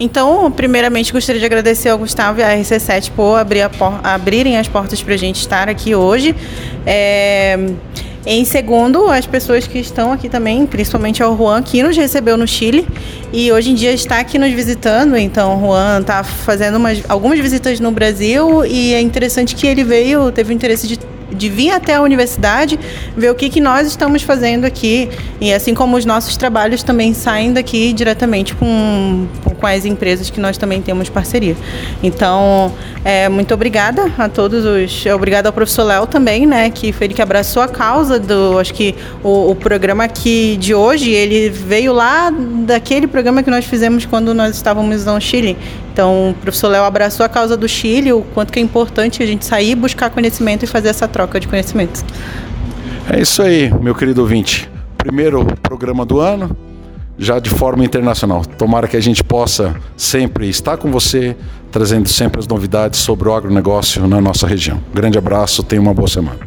[0.00, 3.68] Então, primeiramente, gostaria de agradecer ao Gustavo e à RC7 por abrir
[4.02, 6.34] abrirem as portas para a gente estar aqui hoje.
[6.86, 7.74] É...
[8.26, 12.46] Em segundo, as pessoas que estão aqui também, principalmente o Juan, que nos recebeu no
[12.46, 12.86] Chile
[13.32, 15.16] e hoje em dia está aqui nos visitando.
[15.16, 19.82] Então, o Juan está fazendo umas, algumas visitas no Brasil e é interessante que ele
[19.82, 20.98] veio, teve o interesse de
[21.32, 22.78] de vir até a universidade,
[23.16, 25.08] ver o que, que nós estamos fazendo aqui.
[25.40, 29.26] E assim como os nossos trabalhos também saem daqui diretamente com,
[29.58, 31.56] com as empresas que nós também temos parceria.
[32.02, 32.72] Então,
[33.04, 35.06] é, muito obrigada a todos os.
[35.06, 36.70] Obrigada ao professor Léo também, né?
[36.70, 38.58] Que foi ele que abraçou a causa do.
[38.58, 43.64] Acho que o, o programa aqui de hoje, ele veio lá daquele programa que nós
[43.64, 45.56] fizemos quando nós estávamos no Chile.
[45.92, 49.26] Então, o professor Léo abraçou a causa do Chile, o quanto que é importante a
[49.26, 52.04] gente sair, buscar conhecimento e fazer essa troca de conhecimentos.
[53.10, 54.70] É isso aí, meu querido ouvinte.
[54.96, 56.56] Primeiro programa do ano,
[57.18, 58.44] já de forma internacional.
[58.44, 61.36] Tomara que a gente possa sempre estar com você,
[61.72, 64.80] trazendo sempre as novidades sobre o agronegócio na nossa região.
[64.94, 66.38] Grande abraço, tenha uma boa semana.